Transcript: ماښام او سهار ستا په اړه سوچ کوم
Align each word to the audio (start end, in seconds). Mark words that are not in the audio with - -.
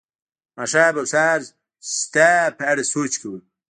ماښام 0.57 0.93
او 0.99 1.05
سهار 1.13 1.41
ستا 1.99 2.31
په 2.57 2.63
اړه 2.71 2.83
سوچ 2.93 3.13
کوم 3.21 3.39